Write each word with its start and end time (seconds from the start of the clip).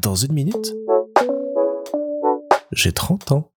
Dans 0.00 0.14
une 0.14 0.32
minute, 0.32 0.74
j'ai 2.72 2.92
30 2.92 3.32
ans. 3.32 3.50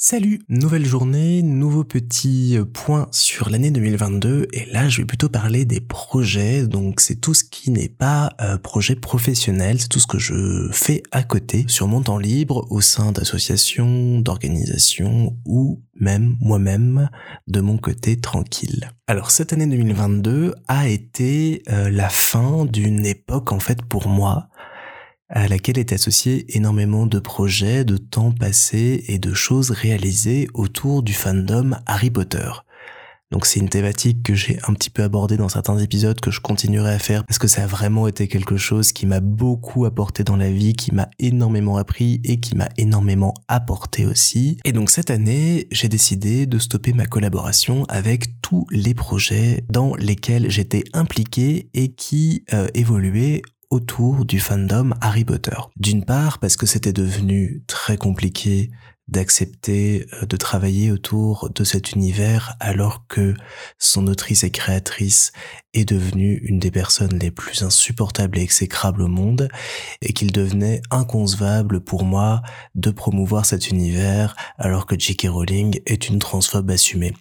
Salut, 0.00 0.40
nouvelle 0.48 0.86
journée, 0.86 1.42
nouveau 1.42 1.82
petit 1.82 2.56
point 2.72 3.08
sur 3.10 3.50
l'année 3.50 3.72
2022 3.72 4.46
et 4.52 4.66
là 4.66 4.88
je 4.88 4.98
vais 4.98 5.04
plutôt 5.04 5.28
parler 5.28 5.64
des 5.64 5.80
projets, 5.80 6.68
donc 6.68 7.00
c'est 7.00 7.16
tout 7.16 7.34
ce 7.34 7.42
qui 7.42 7.72
n'est 7.72 7.88
pas 7.88 8.30
euh, 8.40 8.58
projet 8.58 8.94
professionnel, 8.94 9.80
c'est 9.80 9.88
tout 9.88 9.98
ce 9.98 10.06
que 10.06 10.20
je 10.20 10.68
fais 10.70 11.02
à 11.10 11.24
côté 11.24 11.64
sur 11.66 11.88
mon 11.88 12.00
temps 12.00 12.18
libre 12.18 12.66
au 12.70 12.80
sein 12.80 13.10
d'associations, 13.10 14.20
d'organisations 14.20 15.36
ou 15.44 15.82
même 15.96 16.36
moi-même 16.40 17.10
de 17.48 17.60
mon 17.60 17.76
côté 17.76 18.20
tranquille. 18.20 18.92
Alors 19.08 19.32
cette 19.32 19.52
année 19.52 19.66
2022 19.66 20.54
a 20.68 20.88
été 20.88 21.62
euh, 21.70 21.90
la 21.90 22.08
fin 22.08 22.66
d'une 22.66 23.04
époque 23.04 23.50
en 23.50 23.58
fait 23.58 23.82
pour 23.82 24.06
moi 24.08 24.48
à 25.28 25.48
laquelle 25.48 25.78
est 25.78 25.92
associé 25.92 26.56
énormément 26.56 27.06
de 27.06 27.18
projets, 27.18 27.84
de 27.84 27.96
temps 27.96 28.32
passé 28.32 29.04
et 29.08 29.18
de 29.18 29.34
choses 29.34 29.70
réalisées 29.70 30.48
autour 30.54 31.02
du 31.02 31.12
fandom 31.12 31.76
Harry 31.86 32.10
Potter. 32.10 32.50
Donc 33.30 33.44
c'est 33.44 33.60
une 33.60 33.68
thématique 33.68 34.22
que 34.22 34.34
j'ai 34.34 34.58
un 34.66 34.72
petit 34.72 34.88
peu 34.88 35.02
abordée 35.02 35.36
dans 35.36 35.50
certains 35.50 35.76
épisodes 35.78 36.18
que 36.18 36.30
je 36.30 36.40
continuerai 36.40 36.94
à 36.94 36.98
faire 36.98 37.24
parce 37.24 37.38
que 37.38 37.46
ça 37.46 37.64
a 37.64 37.66
vraiment 37.66 38.08
été 38.08 38.26
quelque 38.26 38.56
chose 38.56 38.92
qui 38.92 39.04
m'a 39.04 39.20
beaucoup 39.20 39.84
apporté 39.84 40.24
dans 40.24 40.36
la 40.36 40.50
vie, 40.50 40.72
qui 40.72 40.94
m'a 40.94 41.10
énormément 41.18 41.76
appris 41.76 42.22
et 42.24 42.40
qui 42.40 42.56
m'a 42.56 42.70
énormément 42.78 43.34
apporté 43.46 44.06
aussi. 44.06 44.56
Et 44.64 44.72
donc 44.72 44.88
cette 44.88 45.10
année, 45.10 45.68
j'ai 45.70 45.88
décidé 45.88 46.46
de 46.46 46.58
stopper 46.58 46.94
ma 46.94 47.04
collaboration 47.04 47.84
avec 47.90 48.40
tous 48.40 48.66
les 48.70 48.94
projets 48.94 49.62
dans 49.68 49.94
lesquels 49.96 50.50
j'étais 50.50 50.84
impliqué 50.94 51.68
et 51.74 51.88
qui 51.92 52.44
euh, 52.54 52.68
évoluaient 52.72 53.42
autour 53.70 54.24
du 54.24 54.40
fandom 54.40 54.94
Harry 55.00 55.24
Potter. 55.24 55.56
D'une 55.76 56.04
part 56.04 56.38
parce 56.38 56.56
que 56.56 56.66
c'était 56.66 56.92
devenu 56.92 57.62
très 57.66 57.96
compliqué 57.96 58.70
d'accepter 59.08 60.06
euh, 60.12 60.26
de 60.26 60.36
travailler 60.36 60.90
autour 60.92 61.50
de 61.50 61.64
cet 61.64 61.92
univers 61.92 62.54
alors 62.60 63.06
que 63.08 63.34
son 63.78 64.06
autrice 64.06 64.44
et 64.44 64.50
créatrice 64.50 65.32
est 65.74 65.84
devenue 65.84 66.40
une 66.44 66.58
des 66.58 66.70
personnes 66.70 67.18
les 67.18 67.30
plus 67.30 67.62
insupportables 67.62 68.38
et 68.38 68.42
exécrables 68.42 69.02
au 69.02 69.06
monde 69.06 69.48
et 70.00 70.12
qu'il 70.12 70.32
devenait 70.32 70.80
inconcevable 70.90 71.80
pour 71.80 72.04
moi 72.04 72.42
de 72.74 72.90
promouvoir 72.90 73.44
cet 73.44 73.68
univers 73.68 74.34
alors 74.56 74.86
que 74.86 74.98
J.K. 74.98 75.26
Rowling 75.28 75.80
est 75.86 76.08
une 76.08 76.18
transphobe 76.18 76.70
assumée. 76.70 77.12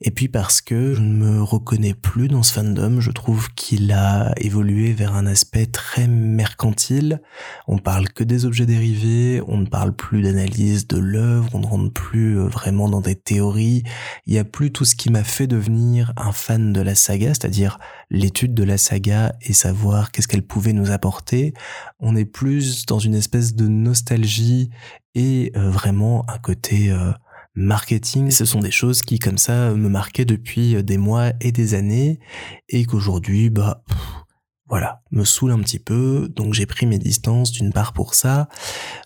Et 0.00 0.10
puis 0.10 0.28
parce 0.28 0.60
que 0.60 0.94
je 0.94 1.00
ne 1.00 1.14
me 1.14 1.42
reconnais 1.42 1.94
plus 1.94 2.28
dans 2.28 2.42
ce 2.42 2.52
fandom, 2.52 3.00
je 3.00 3.10
trouve 3.10 3.52
qu'il 3.54 3.92
a 3.92 4.32
évolué 4.36 4.92
vers 4.92 5.14
un 5.14 5.26
aspect 5.26 5.66
très 5.66 6.08
mercantile. 6.08 7.22
On 7.68 7.78
parle 7.78 8.08
que 8.08 8.24
des 8.24 8.44
objets 8.44 8.66
dérivés, 8.66 9.42
on 9.46 9.58
ne 9.58 9.66
parle 9.66 9.94
plus 9.94 10.22
d'analyse 10.22 10.86
de 10.88 10.98
l'œuvre, 10.98 11.31
on 11.52 11.58
ne 11.58 11.66
rentre 11.66 11.92
plus 11.92 12.38
euh, 12.38 12.46
vraiment 12.46 12.88
dans 12.88 13.00
des 13.00 13.14
théories. 13.14 13.82
Il 14.26 14.34
y 14.34 14.38
a 14.38 14.44
plus 14.44 14.72
tout 14.72 14.84
ce 14.84 14.94
qui 14.94 15.10
m'a 15.10 15.24
fait 15.24 15.46
devenir 15.46 16.12
un 16.16 16.32
fan 16.32 16.72
de 16.72 16.80
la 16.80 16.94
saga, 16.94 17.28
c'est-à-dire 17.28 17.78
l'étude 18.10 18.54
de 18.54 18.64
la 18.64 18.78
saga 18.78 19.34
et 19.40 19.52
savoir 19.52 20.10
qu'est-ce 20.10 20.28
qu'elle 20.28 20.46
pouvait 20.46 20.72
nous 20.72 20.90
apporter. 20.90 21.54
On 22.00 22.16
est 22.16 22.24
plus 22.24 22.86
dans 22.86 22.98
une 22.98 23.14
espèce 23.14 23.54
de 23.54 23.68
nostalgie 23.68 24.70
et 25.14 25.52
euh, 25.56 25.70
vraiment 25.70 26.24
un 26.28 26.38
côté 26.38 26.90
euh, 26.90 27.12
marketing. 27.54 28.30
Ce 28.30 28.44
sont 28.44 28.60
des 28.60 28.70
choses 28.70 29.02
qui 29.02 29.18
comme 29.18 29.38
ça 29.38 29.72
me 29.72 29.88
marquaient 29.88 30.24
depuis 30.24 30.82
des 30.82 30.98
mois 30.98 31.32
et 31.40 31.52
des 31.52 31.74
années 31.74 32.18
et 32.68 32.84
qu'aujourd'hui 32.84 33.50
bah 33.50 33.82
voilà, 34.66 35.01
me 35.12 35.24
saoule 35.24 35.52
un 35.52 35.60
petit 35.60 35.78
peu, 35.78 36.30
donc 36.34 36.54
j'ai 36.54 36.66
pris 36.66 36.86
mes 36.86 36.98
distances 36.98 37.52
d'une 37.52 37.72
part 37.72 37.92
pour 37.92 38.14
ça, 38.14 38.48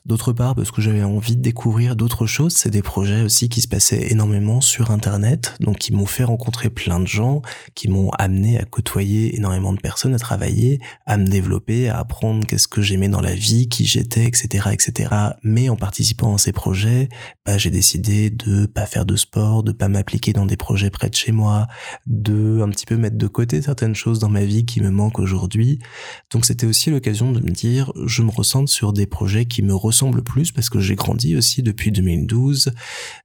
d'autre 0.05 0.33
part 0.33 0.55
parce 0.55 0.71
que 0.71 0.81
j'avais 0.81 1.03
envie 1.03 1.37
de 1.37 1.43
découvrir 1.43 1.97
d'autres 1.97 2.27
choses, 2.27 2.55
c'est 2.55 2.71
des 2.71 2.83
projets 2.83 3.23
aussi 3.23 3.49
qui 3.49 3.61
se 3.61 3.69
passaient 3.69 4.11
énormément 4.11 4.61
sur 4.61 4.91
internet, 4.91 5.55
donc 5.61 5.79
qui 5.79 5.93
m'ont 5.93 6.07
fait 6.07 6.25
rencontrer 6.25 6.71
plein 6.71 7.01
de 7.01 7.07
gens, 7.07 7.43
qui 7.75 7.89
m'ont 7.89 8.11
amené 8.19 8.59
à 8.59 8.65
côtoyer 8.65 9.37
énormément 9.37 9.73
de 9.73 9.81
personnes, 9.81 10.15
à 10.15 10.19
travailler, 10.19 10.81
à 11.07 11.17
me 11.17 11.27
développer, 11.27 11.89
à 11.89 11.99
apprendre 11.99 12.47
qu'est-ce 12.47 12.69
que 12.69 12.83
j'aimais 12.83 13.09
dans 13.09 13.21
la 13.21 13.35
vie, 13.35 13.69
qui 13.69 13.85
j'étais, 13.85 14.25
etc., 14.25 14.69
etc. 14.73 15.15
Mais 15.43 15.69
en 15.69 15.77
participant 15.77 16.35
à 16.35 16.39
ces 16.39 16.53
projets, 16.53 17.09
bah, 17.45 17.59
j'ai 17.59 17.71
décidé 17.71 18.31
de 18.31 18.67
pas 18.67 18.87
faire 18.87 19.05
de 19.05 19.17
sport, 19.17 19.63
de 19.63 19.73
pas 19.73 19.89
m'appliquer 19.89 20.33
dans 20.33 20.47
des 20.47 20.57
projets 20.57 20.91
près 20.91 21.11
de 21.11 21.15
chez 21.15 21.33
moi, 21.33 21.67
de 22.07 22.61
un 22.63 22.69
petit 22.71 22.87
peu 22.87 22.97
mettre 22.97 23.17
de 23.17 23.27
côté 23.27 23.61
certaines 23.61 23.95
choses 23.95 24.19
dans 24.19 24.29
ma 24.29 24.45
vie 24.45 24.65
qui 24.65 24.81
me 24.81 24.91
manquent 24.91 25.19
aujourd'hui 25.19 25.79
donc 26.31 26.45
c'était 26.45 26.67
aussi 26.67 26.91
l'occasion 26.91 27.33
de 27.33 27.41
me 27.41 27.51
dire, 27.51 27.93
je 28.07 28.23
me 28.23 28.31
ressens 28.31 28.67
sur 28.67 28.93
des 28.93 29.07
projets 29.07 29.47
qui 29.47 29.63
me 29.63 29.75
ressemblent 29.75 30.23
plus 30.23 30.53
parce 30.53 30.71
que 30.71 30.81
j'ai 30.81 30.95
grandi 30.95 31.37
aussi 31.37 31.63
depuis 31.63 31.93
2012. 31.93 32.73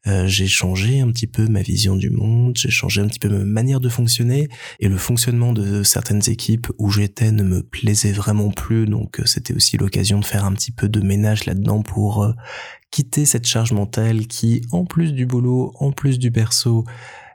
Euh, 0.07 0.27
j'ai 0.27 0.47
changé 0.47 0.99
un 0.99 1.11
petit 1.11 1.27
peu 1.27 1.47
ma 1.47 1.61
vision 1.61 1.95
du 1.95 2.09
monde, 2.09 2.57
j'ai 2.57 2.69
changé 2.69 3.01
un 3.01 3.07
petit 3.07 3.19
peu 3.19 3.29
ma 3.29 3.43
manière 3.43 3.79
de 3.79 3.89
fonctionner 3.89 4.49
et 4.79 4.87
le 4.87 4.97
fonctionnement 4.97 5.53
de 5.53 5.83
certaines 5.83 6.29
équipes 6.29 6.67
où 6.77 6.89
j'étais 6.89 7.31
ne 7.31 7.43
me 7.43 7.63
plaisait 7.63 8.11
vraiment 8.11 8.51
plus. 8.51 8.85
Donc 8.85 9.19
euh, 9.19 9.25
c'était 9.25 9.53
aussi 9.53 9.77
l'occasion 9.77 10.19
de 10.19 10.25
faire 10.25 10.45
un 10.45 10.53
petit 10.53 10.71
peu 10.71 10.89
de 10.89 11.01
ménage 11.01 11.45
là-dedans 11.45 11.81
pour 11.81 12.23
euh, 12.23 12.33
quitter 12.91 13.25
cette 13.25 13.47
charge 13.47 13.71
mentale 13.71 14.27
qui, 14.27 14.61
en 14.71 14.85
plus 14.85 15.13
du 15.13 15.25
boulot, 15.25 15.73
en 15.79 15.91
plus 15.91 16.19
du 16.19 16.31
perso, 16.31 16.85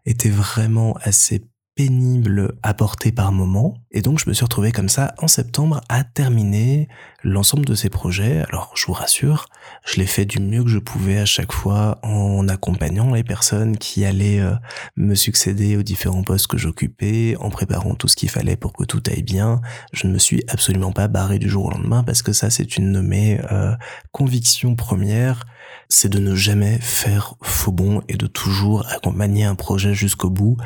était 0.04 0.30
vraiment 0.30 0.94
assez 1.02 1.42
pénible 1.76 2.54
à 2.62 2.72
porter 2.72 3.12
par 3.12 3.32
moment. 3.32 3.74
Et 3.92 4.00
donc 4.00 4.18
je 4.18 4.28
me 4.28 4.34
suis 4.34 4.44
retrouvé 4.44 4.72
comme 4.72 4.88
ça 4.88 5.14
en 5.18 5.28
septembre 5.28 5.82
à 5.90 6.04
terminer 6.04 6.88
l'ensemble 7.22 7.66
de 7.66 7.74
ces 7.74 7.90
projets. 7.90 8.44
Alors 8.48 8.72
je 8.74 8.86
vous 8.86 8.94
rassure, 8.94 9.46
je 9.84 10.00
l'ai 10.00 10.06
fait 10.06 10.24
du 10.24 10.40
mieux 10.40 10.64
que 10.64 10.70
je 10.70 10.78
pouvais 10.78 11.18
à 11.18 11.26
chaque 11.26 11.52
fois 11.52 11.98
en 12.02 12.48
accompagnant 12.48 13.12
les 13.12 13.22
personnes 13.22 13.76
qui 13.76 14.06
allaient 14.06 14.40
euh, 14.40 14.54
me 14.96 15.14
succéder 15.14 15.76
aux 15.76 15.82
différents 15.82 16.22
postes 16.22 16.46
que 16.46 16.56
j'occupais, 16.56 17.36
en 17.40 17.50
préparant 17.50 17.94
tout 17.94 18.08
ce 18.08 18.16
qu'il 18.16 18.30
fallait 18.30 18.56
pour 18.56 18.72
que 18.72 18.84
tout 18.84 19.02
aille 19.08 19.22
bien. 19.22 19.60
Je 19.92 20.06
ne 20.06 20.14
me 20.14 20.18
suis 20.18 20.42
absolument 20.48 20.92
pas 20.92 21.08
barré 21.08 21.38
du 21.38 21.50
jour 21.50 21.66
au 21.66 21.70
lendemain 21.70 22.02
parce 22.02 22.22
que 22.22 22.32
ça 22.32 22.48
c'est 22.48 22.78
une 22.78 22.94
de 22.94 23.00
mes 23.00 23.38
euh, 23.52 23.76
convictions 24.12 24.76
premières 24.76 25.44
c'est 25.88 26.08
de 26.08 26.18
ne 26.18 26.34
jamais 26.34 26.78
faire 26.80 27.34
faux 27.42 27.72
bon 27.72 28.02
et 28.08 28.16
de 28.16 28.26
toujours 28.26 28.86
accompagner 28.88 29.44
un 29.44 29.54
projet 29.54 29.94
jusqu'au 29.94 30.30
bout 30.30 30.56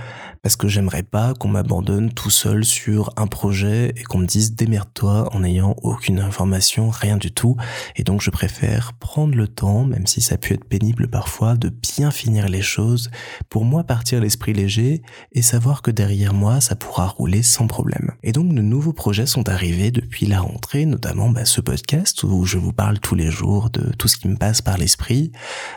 parce 0.42 0.56
que 0.56 0.68
j'aimerais 0.68 1.02
pas 1.02 1.34
qu'on 1.34 1.48
m'abandonne 1.48 2.12
tout 2.12 2.30
seul 2.30 2.64
sur 2.64 3.12
un 3.16 3.26
projet 3.26 3.92
et 3.96 4.02
qu'on 4.04 4.18
me 4.18 4.26
dise 4.26 4.54
démerde-toi 4.54 5.28
en 5.34 5.40
n'ayant 5.40 5.76
aucune 5.82 6.18
information, 6.18 6.88
rien 6.88 7.18
du 7.18 7.30
tout. 7.30 7.56
Et 7.96 8.04
donc 8.04 8.22
je 8.22 8.30
préfère 8.30 8.94
prendre 8.94 9.34
le 9.34 9.48
temps, 9.48 9.84
même 9.84 10.06
si 10.06 10.20
ça 10.20 10.38
peut 10.38 10.54
être 10.54 10.64
pénible 10.64 11.08
parfois, 11.08 11.56
de 11.56 11.68
bien 11.68 12.10
finir 12.10 12.48
les 12.48 12.62
choses, 12.62 13.10
pour 13.50 13.64
moi 13.64 13.84
partir 13.84 14.20
l'esprit 14.20 14.54
léger 14.54 15.02
et 15.32 15.42
savoir 15.42 15.82
que 15.82 15.90
derrière 15.90 16.32
moi 16.32 16.60
ça 16.60 16.74
pourra 16.74 17.06
rouler 17.06 17.42
sans 17.42 17.66
problème. 17.66 18.12
Et 18.22 18.32
donc 18.32 18.54
de 18.54 18.62
nouveaux 18.62 18.94
projets 18.94 19.26
sont 19.26 19.48
arrivés 19.48 19.90
depuis 19.90 20.26
la 20.26 20.40
rentrée, 20.40 20.86
notamment 20.86 21.28
bah, 21.28 21.44
ce 21.44 21.60
podcast 21.60 22.22
où 22.22 22.46
je 22.46 22.58
vous 22.58 22.72
parle 22.72 22.98
tous 22.98 23.14
les 23.14 23.30
jours 23.30 23.68
de 23.70 23.92
tout 23.92 24.08
ce 24.08 24.16
qui 24.16 24.28
me 24.28 24.36
passe 24.36 24.62
par 24.62 24.78
l'esprit, 24.78 25.09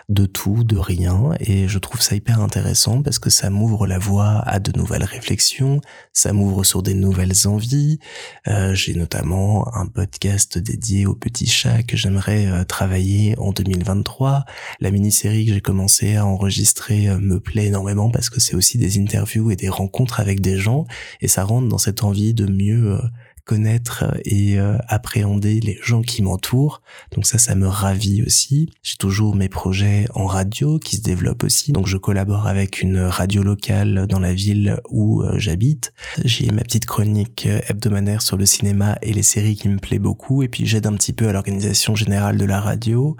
de 0.10 0.26
tout, 0.26 0.64
de 0.64 0.78
rien, 0.78 1.32
et 1.40 1.68
je 1.68 1.80
trouve 1.80 2.02
ça 2.02 2.16
hyper 2.16 2.42
intéressant 2.42 3.02
parce 3.02 3.20
que 3.20 3.30
ça 3.30 3.50
m'ouvre 3.50 3.88
la 3.88 3.98
voie 3.98 4.44
de 4.60 4.78
nouvelles 4.78 5.04
réflexions, 5.04 5.82
ça 6.12 6.34
m'ouvre 6.34 6.64
sur 6.64 6.84
des 6.84 6.94
nouvelles 6.94 7.48
envies. 7.48 8.00
Euh, 8.48 8.74
j'ai 8.74 8.94
notamment 8.94 9.74
un 9.76 9.88
podcast 9.88 10.58
dédié 10.58 11.06
aux 11.06 11.16
petits 11.16 11.48
chats 11.48 11.84
que 11.84 11.98
j'aimerais 11.98 12.48
euh, 12.48 12.64
travailler 12.64 13.36
en 13.38 13.52
2023. 13.52 14.46
La 14.80 14.92
mini-série 14.92 15.46
que 15.46 15.54
j'ai 15.54 15.62
commencé 15.62 16.16
à 16.16 16.26
enregistrer 16.26 17.10
euh, 17.10 17.20
me 17.20 17.40
plaît 17.40 17.66
énormément 17.66 18.10
parce 18.10 18.30
que 18.30 18.40
c'est 18.40 18.56
aussi 18.56 18.78
des 18.78 19.00
interviews 19.00 19.52
et 19.52 19.56
des 19.56 19.70
rencontres 19.70 20.20
avec 20.20 20.42
des 20.42 20.58
gens 20.58 20.86
et 21.22 21.28
ça 21.28 21.44
rentre 21.44 21.68
dans 21.68 21.78
cette 21.78 22.04
envie 22.04 22.34
de 22.34 22.46
mieux 22.46 23.00
connaître 23.46 24.06
et 24.26 24.58
euh, 24.58 24.78
appréhender 24.88 25.60
les 25.60 25.78
gens 25.84 26.02
qui 26.02 26.22
m'entourent. 26.22 26.82
Donc 27.14 27.26
ça, 27.26 27.38
ça 27.38 27.56
me 27.56 27.68
ravit 27.68 28.24
aussi. 28.24 28.70
J'ai 28.84 28.96
toujours 28.98 29.36
mes 29.36 29.50
projets 29.50 30.06
en 30.14 30.26
radio 30.26 30.80
qui 30.80 30.98
se 30.98 31.02
développent 31.02 31.44
aussi. 31.44 31.72
Donc 31.72 31.88
je 31.88 31.98
collabore 31.98 32.48
avec 32.48 32.82
une 32.82 33.00
radio 33.00 33.44
locale 33.44 34.08
dans 34.08 34.20
la 34.20 34.34
ville 34.34 34.80
où 34.90 35.24
euh, 35.24 35.38
j'habite. 35.38 35.94
J'ai 36.24 36.52
ma 36.52 36.62
petite 36.62 36.86
chronique 36.86 37.46
euh, 37.48 37.60
hebdomadaire 37.68 38.22
sur 38.22 38.38
le 38.38 38.46
cinéma 38.46 38.98
et 39.02 39.14
les 39.14 39.24
séries 39.24 39.56
qui 39.56 39.68
me 39.68 39.78
plaît 39.78 40.00
beaucoup. 40.00 40.44
Et 40.44 40.48
puis 40.48 40.66
j'aide 40.66 40.88
un 40.88 40.94
petit 40.94 41.14
peu 41.14 41.28
à 41.28 41.34
l'organisation 41.34 41.96
générale 41.96 42.38
de 42.38 42.46
la 42.46 42.62
radio. 42.62 43.18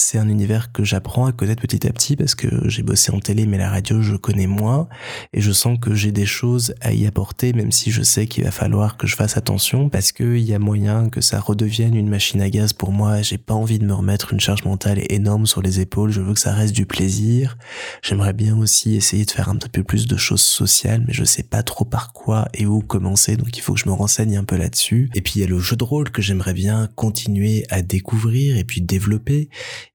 C'est 0.00 0.18
un 0.18 0.28
univers 0.28 0.70
que 0.70 0.84
j'apprends 0.84 1.26
à 1.26 1.32
connaître 1.32 1.60
petit 1.60 1.84
à 1.88 1.92
petit 1.92 2.14
parce 2.14 2.36
que 2.36 2.68
j'ai 2.68 2.84
bossé 2.84 3.10
en 3.10 3.18
télé, 3.18 3.46
mais 3.46 3.58
la 3.58 3.68
radio, 3.68 4.00
je 4.00 4.14
connais 4.14 4.46
moins. 4.46 4.88
Et 5.32 5.40
je 5.40 5.50
sens 5.50 5.76
que 5.76 5.92
j'ai 5.92 6.12
des 6.12 6.24
choses 6.24 6.72
à 6.80 6.92
y 6.92 7.04
apporter, 7.04 7.52
même 7.52 7.72
si 7.72 7.90
je 7.90 8.04
sais 8.04 8.28
qu'il 8.28 8.44
va 8.44 8.52
falloir 8.52 8.96
que 8.96 9.08
je 9.08 9.16
fasse 9.16 9.36
attention 9.36 9.88
parce 9.88 10.12
qu'il 10.12 10.38
y 10.38 10.54
a 10.54 10.60
moyen 10.60 11.08
que 11.08 11.20
ça 11.20 11.40
redevienne 11.40 11.96
une 11.96 12.08
machine 12.08 12.40
à 12.40 12.48
gaz 12.48 12.72
pour 12.72 12.92
moi. 12.92 13.22
J'ai 13.22 13.38
pas 13.38 13.54
envie 13.54 13.80
de 13.80 13.84
me 13.84 13.92
remettre 13.92 14.32
une 14.32 14.38
charge 14.38 14.64
mentale 14.64 15.02
énorme 15.10 15.48
sur 15.48 15.62
les 15.62 15.80
épaules. 15.80 16.12
Je 16.12 16.20
veux 16.20 16.34
que 16.34 16.40
ça 16.40 16.54
reste 16.54 16.76
du 16.76 16.86
plaisir. 16.86 17.58
J'aimerais 18.00 18.34
bien 18.34 18.56
aussi 18.56 18.94
essayer 18.94 19.24
de 19.24 19.30
faire 19.32 19.48
un 19.48 19.56
petit 19.56 19.68
peu 19.68 19.82
plus 19.82 20.06
de 20.06 20.16
choses 20.16 20.42
sociales, 20.42 21.02
mais 21.08 21.12
je 21.12 21.24
sais 21.24 21.42
pas 21.42 21.64
trop 21.64 21.84
par 21.84 22.12
quoi 22.12 22.46
et 22.54 22.66
où 22.66 22.82
commencer. 22.82 23.36
Donc 23.36 23.58
il 23.58 23.62
faut 23.62 23.74
que 23.74 23.80
je 23.80 23.88
me 23.88 23.94
renseigne 23.94 24.36
un 24.36 24.44
peu 24.44 24.56
là-dessus. 24.56 25.10
Et 25.16 25.22
puis 25.22 25.32
il 25.36 25.40
y 25.40 25.44
a 25.44 25.48
le 25.48 25.58
jeu 25.58 25.74
de 25.74 25.82
rôle 25.82 26.10
que 26.10 26.22
j'aimerais 26.22 26.54
bien 26.54 26.88
continuer 26.94 27.66
à 27.68 27.82
découvrir 27.82 28.56
et 28.56 28.62
puis 28.62 28.80
développer. 28.80 29.48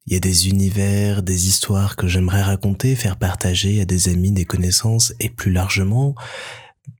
Il 0.05 0.13
y 0.13 0.15
a 0.17 0.19
des 0.19 0.49
univers, 0.49 1.23
des 1.23 1.47
histoires 1.47 1.95
que 1.95 2.07
j'aimerais 2.07 2.41
raconter, 2.41 2.95
faire 2.95 3.17
partager 3.17 3.81
à 3.81 3.85
des 3.85 4.09
amis, 4.09 4.31
des 4.31 4.45
connaissances 4.45 5.13
et 5.19 5.29
plus 5.29 5.51
largement 5.51 6.15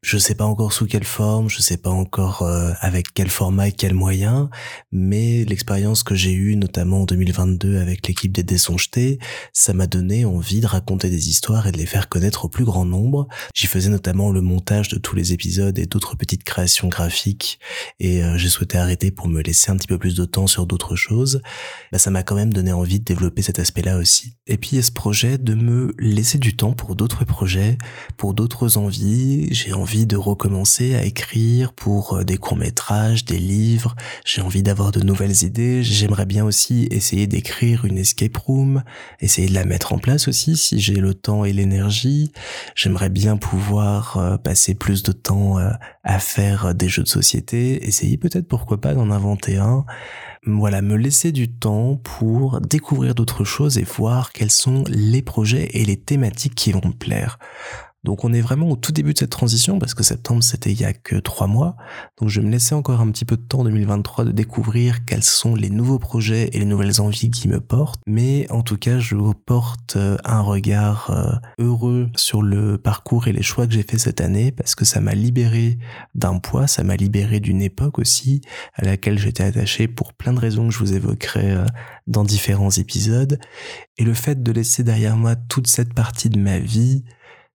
je 0.02 0.18
sais 0.18 0.36
pas 0.36 0.46
encore 0.46 0.74
sous 0.74 0.86
quelle 0.86 1.04
forme, 1.04 1.50
je 1.50 1.62
sais 1.62 1.78
pas 1.78 1.90
encore 1.90 2.42
euh, 2.44 2.72
avec 2.80 3.14
quel 3.14 3.30
format 3.30 3.70
et 3.70 3.72
quels 3.72 3.94
moyens, 3.94 4.50
mais 4.92 5.46
l'expérience 5.46 6.04
que 6.04 6.16
j'ai 6.16 6.32
eue 6.34 6.56
notamment 6.56 7.02
en 7.02 7.06
2022 7.06 7.78
avec 7.78 8.08
l'équipe 8.08 8.32
des 8.32 8.44
Dés 8.44 8.58
jetés, 8.58 9.20
ça 9.54 9.74
m'a 9.74 9.88
donné 9.88 10.26
envie 10.26 10.62
de 10.62 10.68
raconter 10.68 11.10
des 11.10 11.30
histoires 11.30 11.68
et 11.68 11.72
de 11.72 11.78
les 11.78 11.86
faire 11.86 12.10
connaître 12.10 12.46
au 12.46 12.50
plus 12.50 12.66
grand 12.66 12.86
nombre. 12.86 13.28
J'y 13.54 13.68
faisais 13.68 13.90
notamment 13.90 14.32
le 14.32 14.42
montage 14.42 14.90
de 14.90 14.98
tous 14.98 15.16
les 15.16 15.34
épisodes 15.34 15.78
et 15.78 15.86
d'autres 15.86 16.16
petites 16.16 16.44
créations 16.44 16.88
graphiques 16.88 17.60
et 18.00 18.24
euh, 18.24 18.38
j'ai 18.38 18.50
souhaité 18.50 18.78
arrêter 18.78 19.12
pour 19.12 19.28
me 19.28 19.42
laisser 19.42 19.72
un 19.72 19.78
petit 19.78 19.88
peu 19.88 19.98
plus 19.98 20.16
de 20.16 20.26
temps 20.26 20.48
sur 20.48 20.66
d'autres 20.66 20.96
choses. 20.96 21.42
Bah, 21.92 21.98
ça 21.98 22.12
m'a 22.12 22.24
quand 22.24 22.36
même 22.36 22.54
donné 22.54 22.74
envie 22.74 23.00
de 23.00 23.06
développer 23.06 23.42
cet 23.42 23.60
aspect-là 23.60 23.98
aussi. 23.98 24.36
Et 24.48 24.58
puis 24.58 24.72
il 24.74 24.76
y 24.76 24.80
a 24.80 24.84
ce 24.84 24.92
projet 24.92 25.38
de 25.38 25.54
me 25.54 25.94
laisser 25.98 26.38
du 26.38 26.56
temps 26.56 26.74
pour 26.74 26.96
d'autres 26.96 27.26
projets, 27.26 27.78
pour 28.18 28.34
d'autres 28.34 28.78
envies. 28.78 29.48
Envie 29.74 30.06
de 30.06 30.16
recommencer 30.16 30.96
à 30.96 31.04
écrire 31.04 31.74
pour 31.74 32.18
euh, 32.18 32.24
des 32.24 32.38
courts-métrages, 32.38 33.26
des 33.26 33.38
livres, 33.38 33.96
j'ai 34.26 34.42
envie 34.42 34.64
d'avoir 34.64 34.92
de 34.92 35.02
nouvelles 35.02 35.44
idées, 35.44 35.84
j'aimerais 35.84 36.26
bien 36.26 36.46
aussi 36.46 36.88
essayer 36.92 37.28
d'écrire 37.28 37.86
une 37.86 37.98
escape 37.98 38.38
room, 38.38 38.84
essayer 39.20 39.48
de 39.48 39.54
la 39.54 39.66
mettre 39.66 39.94
en 39.94 39.98
place 39.98 40.28
aussi 40.28 40.58
si 40.58 40.80
j'ai 40.80 40.96
le 40.96 41.14
temps 41.14 41.46
et 41.46 41.54
l'énergie, 41.54 42.32
j'aimerais 42.76 43.10
bien 43.10 43.38
pouvoir 43.38 44.18
euh, 44.18 44.38
passer 44.38 44.76
plus 44.76 45.04
de 45.04 45.12
temps 45.12 45.60
euh, 45.60 45.70
à 46.04 46.20
faire 46.20 46.74
des 46.74 46.90
jeux 46.90 47.04
de 47.04 47.08
société, 47.08 47.88
essayer 47.88 48.18
peut-être 48.18 48.48
pourquoi 48.48 48.80
pas 48.80 48.94
d'en 48.94 49.12
inventer 49.12 49.58
un, 49.58 49.86
voilà, 50.46 50.82
me 50.82 50.96
laisser 50.96 51.32
du 51.32 51.50
temps 51.50 51.96
pour 51.96 52.60
découvrir 52.60 53.16
d'autres 53.16 53.46
choses 53.46 53.78
et 53.78 53.84
voir 53.84 54.34
quels 54.34 54.52
sont 54.52 54.84
les 54.90 55.22
projets 55.22 55.70
et 55.74 55.86
les 55.86 55.98
thématiques 55.98 56.56
qui 56.56 56.72
vont 56.72 56.82
me 56.86 56.94
plaire. 56.94 57.40
Donc 58.04 58.26
on 58.26 58.34
est 58.34 58.42
vraiment 58.42 58.70
au 58.70 58.76
tout 58.76 58.92
début 58.92 59.14
de 59.14 59.20
cette 59.20 59.30
transition 59.30 59.80
parce 59.80 59.94
que 59.94 60.04
septembre 60.04 60.44
c'était 60.44 60.72
il 60.72 60.80
y 60.80 60.86
a 60.86 60.94
que 60.94 61.16
trois 61.16 61.48
mois. 61.48 61.76
Donc 62.20 62.30
je 62.30 62.42
me 62.42 62.50
laisser 62.50 62.76
encore 62.76 63.02
un 63.02 63.10
petit 63.12 63.26
peu 63.26 63.38
de 63.38 63.42
temps 63.42 63.60
en 63.60 63.64
2023 63.64 64.26
de 64.26 64.32
découvrir 64.32 65.06
quels 65.06 65.24
sont 65.24 65.56
les 65.56 65.70
nouveaux 65.70 66.00
projets 66.00 66.50
et 66.54 66.60
les 66.60 66.66
nouvelles 66.66 67.00
envies 67.00 67.30
qui 67.30 67.48
me 67.48 67.62
portent. 67.62 68.02
Mais 68.06 68.50
en 68.52 68.62
tout 68.62 68.78
cas 68.78 69.00
je 69.00 69.16
porte 69.46 69.96
euh, 69.96 70.18
un 70.26 70.42
regard 70.42 71.12
euh, 71.12 71.64
heureux 71.64 72.10
sur 72.16 72.42
le 72.42 72.78
parcours 72.78 73.28
et 73.28 73.32
les 73.32 73.42
choix 73.42 73.68
que 73.68 73.74
j'ai 73.74 73.84
fait 73.84 73.98
cette 73.98 74.22
année 74.22 74.52
parce 74.52 74.76
que 74.76 74.86
ça 74.86 75.00
m'a 75.00 75.16
libéré 75.16 75.78
d'un 76.14 76.40
poids, 76.40 76.68
ça 76.68 76.84
m'a 76.84 76.96
libéré 76.96 77.40
d'une 77.40 77.62
époque 77.62 78.00
aussi 78.00 78.42
à 78.74 78.84
laquelle 78.86 79.18
j'étais 79.18 79.44
attaché 79.44 79.88
pour 79.88 80.14
plein 80.14 80.34
de 80.34 80.40
raisons 80.40 80.68
que 80.68 80.74
je 80.74 80.80
vous 80.80 80.94
évoquerai 80.94 81.52
euh, 81.52 81.66
dans 82.08 82.24
différents 82.24 82.72
épisodes. 82.72 83.40
Et 83.98 84.04
le 84.04 84.14
fait 84.14 84.44
de 84.44 84.52
laisser 84.52 84.84
derrière 84.84 85.16
moi 85.16 85.36
toute 85.36 85.68
cette 85.68 85.94
partie 85.94 86.30
de 86.30 86.40
ma 86.40 86.60
vie, 86.60 87.04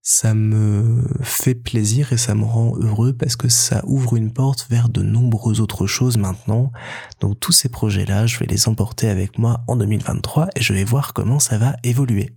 ça 0.01 0.33
me 0.33 1.03
fait 1.21 1.55
plaisir 1.55 2.13
et 2.13 2.17
ça 2.17 2.35
me 2.35 2.43
rend 2.43 2.75
heureux 2.77 3.13
parce 3.13 3.35
que 3.35 3.49
ça 3.49 3.83
ouvre 3.85 4.15
une 4.15 4.31
porte 4.31 4.67
vers 4.69 4.89
de 4.89 5.01
nombreuses 5.01 5.61
autres 5.61 5.87
choses 5.87 6.17
maintenant. 6.17 6.71
Donc 7.19 7.39
tous 7.39 7.51
ces 7.51 7.69
projets-là, 7.69 8.25
je 8.25 8.39
vais 8.39 8.45
les 8.45 8.67
emporter 8.67 9.09
avec 9.09 9.37
moi 9.37 9.61
en 9.67 9.75
2023 9.75 10.49
et 10.55 10.61
je 10.61 10.73
vais 10.73 10.83
voir 10.83 11.13
comment 11.13 11.39
ça 11.39 11.57
va 11.57 11.75
évoluer. 11.83 12.31